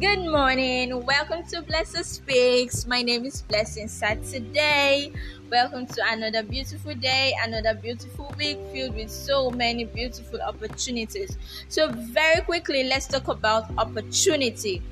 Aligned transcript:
Good 0.00 0.20
morning. 0.30 1.04
Welcome 1.06 1.42
to 1.48 1.62
Blessed 1.62 2.04
Speaks. 2.04 2.86
My 2.86 3.02
name 3.02 3.24
is 3.24 3.42
Blessing 3.42 3.88
Saturday. 3.88 5.12
Welcome 5.50 5.86
to 5.86 6.02
another 6.08 6.42
beautiful 6.42 6.94
day, 6.94 7.32
another 7.42 7.74
beautiful 7.74 8.32
week 8.38 8.58
filled 8.72 8.94
with 8.94 9.10
so 9.10 9.50
many 9.50 9.84
beautiful 9.84 10.40
opportunities. 10.42 11.36
So, 11.68 11.90
very 11.90 12.42
quickly, 12.42 12.84
let's 12.84 13.06
talk 13.08 13.28
about 13.28 13.64
opportunity. 13.78 14.82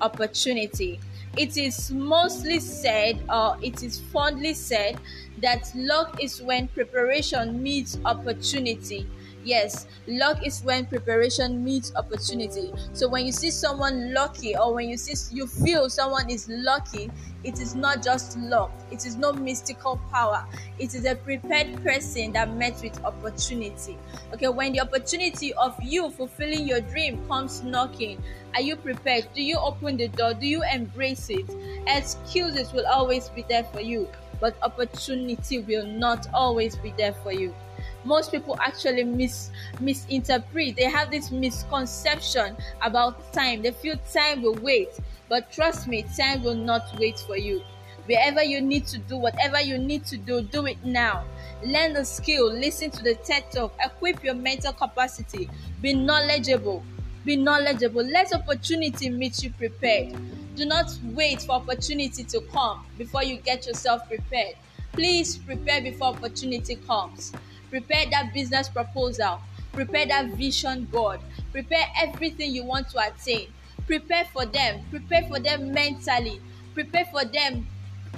Opportunity. 0.00 1.00
It 1.36 1.56
is 1.56 1.90
mostly 1.90 2.60
said, 2.60 3.24
or 3.28 3.56
it 3.62 3.82
is 3.82 3.98
fondly 4.00 4.54
said, 4.54 4.98
that 5.38 5.70
luck 5.74 6.22
is 6.22 6.40
when 6.42 6.68
preparation 6.68 7.62
meets 7.62 7.98
opportunity 8.04 9.06
Yes, 9.42 9.86
luck 10.06 10.46
is 10.46 10.62
when 10.62 10.84
preparation 10.84 11.64
meets 11.64 11.94
opportunity. 11.96 12.72
So 12.92 13.08
when 13.08 13.24
you 13.24 13.32
see 13.32 13.50
someone 13.50 14.12
lucky 14.12 14.54
or 14.54 14.74
when 14.74 14.88
you 14.88 14.98
see 14.98 15.34
you 15.34 15.46
feel 15.46 15.88
someone 15.88 16.28
is 16.28 16.46
lucky, 16.50 17.10
it 17.42 17.58
is 17.58 17.74
not 17.74 18.02
just 18.02 18.36
luck. 18.36 18.70
It 18.90 19.06
is 19.06 19.16
no 19.16 19.32
mystical 19.32 19.98
power. 20.12 20.46
It 20.78 20.94
is 20.94 21.06
a 21.06 21.14
prepared 21.14 21.82
person 21.82 22.32
that 22.32 22.54
met 22.54 22.82
with 22.82 23.02
opportunity. 23.02 23.96
Okay, 24.34 24.48
when 24.48 24.72
the 24.74 24.80
opportunity 24.80 25.54
of 25.54 25.74
you 25.82 26.10
fulfilling 26.10 26.68
your 26.68 26.82
dream 26.82 27.26
comes 27.26 27.62
knocking, 27.62 28.22
are 28.54 28.60
you 28.60 28.76
prepared? 28.76 29.28
Do 29.34 29.42
you 29.42 29.56
open 29.56 29.96
the 29.96 30.08
door? 30.08 30.34
Do 30.34 30.46
you 30.46 30.62
embrace 30.70 31.30
it? 31.30 31.48
Excuses 31.86 32.74
will 32.74 32.86
always 32.86 33.30
be 33.30 33.46
there 33.48 33.64
for 33.64 33.80
you, 33.80 34.06
but 34.38 34.54
opportunity 34.62 35.60
will 35.60 35.86
not 35.86 36.26
always 36.34 36.76
be 36.76 36.92
there 36.98 37.14
for 37.14 37.32
you 37.32 37.54
most 38.04 38.30
people 38.30 38.56
actually 38.60 39.04
mis 39.04 39.50
misinterpret. 39.80 40.76
They 40.76 40.84
have 40.84 41.10
this 41.10 41.30
misconception 41.30 42.56
about 42.82 43.32
time. 43.32 43.62
They 43.62 43.72
feel 43.72 43.96
time 44.12 44.42
will 44.42 44.54
wait. 44.62 44.88
But 45.28 45.52
trust 45.52 45.86
me 45.86 46.04
time 46.16 46.42
will 46.42 46.54
not 46.54 46.82
wait 46.98 47.18
for 47.20 47.36
you. 47.36 47.62
Wherever 48.06 48.42
you 48.42 48.60
need 48.60 48.86
to 48.88 48.98
do 48.98 49.16
whatever 49.16 49.60
you 49.60 49.78
need 49.78 50.04
to 50.06 50.16
do 50.16 50.42
do 50.42 50.66
it 50.66 50.84
now. 50.84 51.24
Learn 51.64 51.92
the 51.92 52.04
skill. 52.04 52.50
Listen 52.50 52.90
to 52.90 53.02
the 53.02 53.14
ted 53.16 53.44
talk. 53.52 53.74
Equip 53.84 54.24
your 54.24 54.34
mental 54.34 54.72
capacity. 54.72 55.48
Be 55.82 55.94
knowledgeable. 55.94 56.82
Be 57.24 57.36
knowledgeable. 57.36 58.02
Let 58.02 58.32
opportunity 58.32 59.10
meet 59.10 59.42
you 59.42 59.50
prepared. 59.50 60.16
Do 60.56 60.64
not 60.64 60.90
wait 61.04 61.42
for 61.42 61.52
opportunity 61.52 62.24
to 62.24 62.40
come 62.52 62.84
before 62.98 63.22
you 63.22 63.36
get 63.38 63.66
yourself 63.66 64.08
prepared. 64.08 64.56
Please 64.92 65.36
prepare 65.38 65.80
before 65.80 66.08
opportunity 66.08 66.76
comes 66.76 67.32
prepare 67.70 68.06
that 68.10 68.32
business 68.34 68.68
proposal, 68.68 69.40
prepare 69.72 70.06
that 70.06 70.30
vision 70.36 70.84
board, 70.84 71.20
prepare 71.52 71.86
everything 71.96 72.52
you 72.52 72.64
want 72.64 72.88
to 72.90 72.98
attain. 72.98 73.48
Prepare 73.86 74.24
for 74.32 74.46
them, 74.46 74.84
prepare 74.90 75.22
for 75.28 75.40
them 75.40 75.72
mentally, 75.72 76.40
prepare 76.74 77.04
for 77.06 77.24
them 77.24 77.66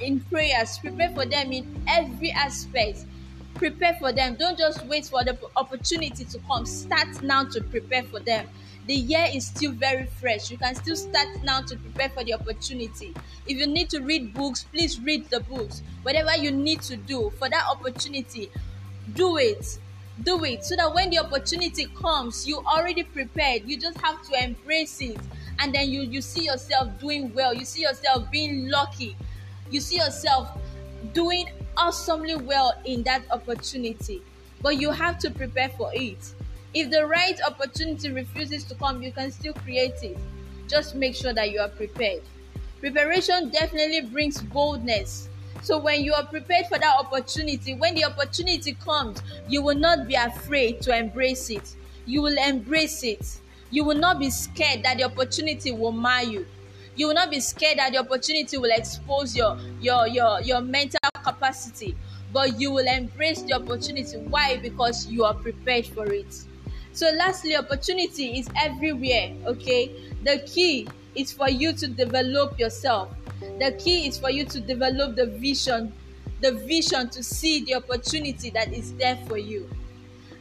in 0.00 0.20
prayers, 0.20 0.78
prepare 0.78 1.10
for 1.10 1.24
them 1.24 1.52
in 1.52 1.84
every 1.88 2.30
aspect. 2.32 3.04
Prepare 3.54 3.94
for 4.00 4.12
them. 4.12 4.34
Don't 4.36 4.58
just 4.58 4.84
wait 4.86 5.06
for 5.06 5.22
the 5.24 5.38
opportunity 5.56 6.24
to 6.24 6.38
come. 6.40 6.66
Start 6.66 7.22
now 7.22 7.44
to 7.44 7.60
prepare 7.62 8.02
for 8.02 8.20
them 8.20 8.48
the 8.86 8.94
year 8.94 9.26
is 9.32 9.46
still 9.46 9.70
very 9.70 10.06
fresh. 10.06 10.50
You 10.50 10.58
can 10.58 10.74
still 10.74 10.96
start 10.96 11.28
now 11.44 11.62
to 11.62 11.76
prepare 11.76 12.08
for 12.10 12.24
the 12.24 12.34
opportunity. 12.34 13.14
If 13.46 13.56
you 13.56 13.68
need 13.68 13.88
to 13.90 14.00
read 14.00 14.34
books, 14.34 14.64
please 14.64 14.98
read 15.00 15.30
the 15.30 15.38
books. 15.38 15.82
Whatever 16.02 16.34
you 16.36 16.50
need 16.50 16.82
to 16.82 16.96
do 16.96 17.30
for 17.38 17.48
that 17.48 17.64
opportunity, 17.70 18.50
do 19.14 19.36
it. 19.36 19.78
Do 20.22 20.44
it. 20.44 20.64
So 20.64 20.76
that 20.76 20.94
when 20.94 21.10
the 21.10 21.18
opportunity 21.18 21.86
comes 22.00 22.46
you 22.46 22.58
already 22.58 23.02
prepared. 23.02 23.62
You 23.66 23.76
just 23.78 23.98
have 24.00 24.22
to 24.28 24.44
embrace 24.44 25.00
it. 25.00 25.18
And 25.58 25.74
then 25.74 25.90
you 25.90 26.02
you 26.02 26.20
see 26.20 26.44
yourself 26.44 26.88
doing 27.00 27.32
well. 27.34 27.54
You 27.54 27.64
see 27.64 27.82
yourself 27.82 28.30
being 28.30 28.68
lucky. 28.68 29.16
You 29.70 29.80
see 29.80 29.96
yourself 29.96 30.50
doing 31.12 31.48
awesomely 31.76 32.36
well 32.36 32.74
in 32.84 33.02
that 33.04 33.22
opportunity. 33.30 34.22
But 34.60 34.76
you 34.76 34.90
have 34.90 35.18
to 35.20 35.30
prepare 35.30 35.70
for 35.70 35.90
it. 35.94 36.32
If 36.74 36.90
the 36.90 37.06
right 37.06 37.38
opportunity 37.46 38.10
refuses 38.10 38.64
to 38.64 38.74
come 38.76 39.02
you 39.02 39.12
can 39.12 39.30
still 39.30 39.54
create 39.54 40.02
it. 40.02 40.16
Just 40.68 40.94
make 40.94 41.14
sure 41.14 41.34
that 41.34 41.50
you 41.50 41.60
are 41.60 41.68
prepared. 41.68 42.22
Preparation 42.80 43.50
definitely 43.50 44.02
brings 44.02 44.40
boldness 44.40 45.28
so 45.62 45.78
when 45.78 46.02
you 46.02 46.12
are 46.12 46.26
prepared 46.26 46.66
for 46.66 46.78
that 46.78 46.96
opportunity, 46.98 47.74
when 47.74 47.94
the 47.94 48.04
opportunity 48.04 48.74
comes, 48.74 49.22
you 49.48 49.62
will 49.62 49.76
not 49.76 50.08
be 50.08 50.14
afraid 50.14 50.82
to 50.82 50.96
embrace 50.96 51.50
it. 51.50 51.76
You 52.04 52.20
will 52.22 52.36
embrace 52.36 53.04
it. 53.04 53.38
You 53.70 53.84
will 53.84 53.96
not 53.96 54.18
be 54.18 54.28
scared 54.28 54.82
that 54.82 54.98
the 54.98 55.04
opportunity 55.04 55.70
will 55.70 55.92
mar 55.92 56.24
you. 56.24 56.46
You 56.96 57.06
will 57.06 57.14
not 57.14 57.30
be 57.30 57.38
scared 57.40 57.78
that 57.78 57.92
the 57.92 57.98
opportunity 57.98 58.58
will 58.58 58.72
expose 58.72 59.36
your 59.36 59.56
your 59.80 60.06
your 60.08 60.40
your 60.42 60.60
mental 60.60 60.98
capacity, 61.24 61.96
but 62.32 62.60
you 62.60 62.72
will 62.72 62.86
embrace 62.86 63.42
the 63.42 63.54
opportunity. 63.54 64.18
Why? 64.18 64.56
Because 64.56 65.06
you 65.06 65.24
are 65.24 65.34
prepared 65.34 65.86
for 65.86 66.12
it. 66.12 66.42
So 66.92 67.08
lastly, 67.16 67.56
opportunity 67.56 68.38
is 68.38 68.48
everywhere, 68.60 69.32
okay? 69.46 69.94
The 70.24 70.42
key 70.44 70.88
is 71.14 71.32
for 71.32 71.48
you 71.48 71.72
to 71.74 71.86
develop 71.86 72.58
yourself 72.58 73.10
the 73.58 73.72
key 73.78 74.06
is 74.06 74.18
for 74.18 74.30
you 74.30 74.44
to 74.46 74.60
develop 74.60 75.16
the 75.16 75.26
vision, 75.26 75.92
the 76.40 76.52
vision 76.52 77.08
to 77.10 77.22
see 77.22 77.64
the 77.64 77.74
opportunity 77.74 78.50
that 78.50 78.72
is 78.72 78.92
there 78.94 79.16
for 79.26 79.38
you. 79.38 79.68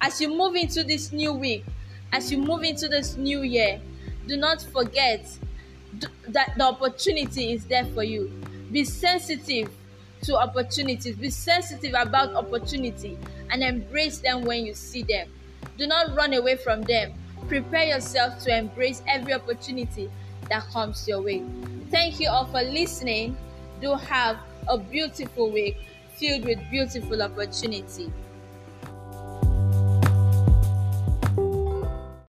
As 0.00 0.20
you 0.20 0.28
move 0.28 0.54
into 0.54 0.84
this 0.84 1.12
new 1.12 1.32
week, 1.32 1.64
as 2.12 2.30
you 2.30 2.38
move 2.38 2.62
into 2.62 2.88
this 2.88 3.16
new 3.16 3.42
year, 3.42 3.80
do 4.26 4.36
not 4.36 4.62
forget 4.62 5.26
that 6.28 6.54
the 6.56 6.64
opportunity 6.64 7.52
is 7.52 7.64
there 7.66 7.84
for 7.86 8.02
you. 8.02 8.28
Be 8.70 8.84
sensitive 8.84 9.70
to 10.22 10.36
opportunities, 10.36 11.16
be 11.16 11.30
sensitive 11.30 11.94
about 11.96 12.34
opportunity, 12.34 13.18
and 13.50 13.62
embrace 13.62 14.18
them 14.18 14.44
when 14.44 14.66
you 14.66 14.74
see 14.74 15.02
them. 15.02 15.28
Do 15.76 15.86
not 15.86 16.14
run 16.14 16.34
away 16.34 16.56
from 16.56 16.82
them. 16.82 17.14
Prepare 17.46 17.84
yourself 17.86 18.38
to 18.44 18.56
embrace 18.56 19.02
every 19.06 19.32
opportunity 19.32 20.10
that 20.48 20.64
comes 20.68 21.06
your 21.06 21.20
way. 21.20 21.42
Thank 21.90 22.20
you 22.20 22.28
all 22.30 22.46
for 22.46 22.62
listening. 22.62 23.36
Do 23.80 23.94
have 23.94 24.38
a 24.68 24.78
beautiful 24.78 25.50
week 25.50 25.76
filled 26.16 26.44
with 26.44 26.58
beautiful 26.70 27.22
opportunity. 27.22 28.12